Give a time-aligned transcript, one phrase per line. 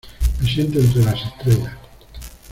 [0.41, 1.73] Me siento entre las estrellas